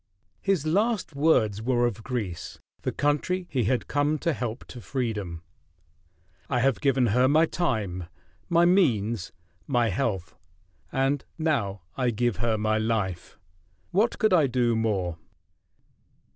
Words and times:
His 0.41 0.65
last 0.65 1.15
words 1.15 1.61
were 1.61 1.85
of 1.85 2.01
Greece, 2.03 2.57
the 2.81 2.91
country 2.91 3.45
he 3.51 3.65
had 3.65 3.87
come 3.87 4.17
to 4.17 4.33
help 4.33 4.65
to 4.69 4.81
freedom: 4.81 5.43
"I 6.49 6.59
have 6.59 6.81
given 6.81 7.05
her 7.13 7.27
my 7.27 7.45
time, 7.45 8.05
my 8.49 8.65
means, 8.65 9.31
my 9.67 9.89
health 9.89 10.35
and 10.91 11.23
now 11.37 11.83
I 11.95 12.09
give 12.09 12.37
her 12.37 12.57
my 12.57 12.79
life! 12.79 13.37
What 13.91 14.17
could 14.17 14.33
I 14.33 14.47
do 14.47 14.75
more?" 14.75 15.19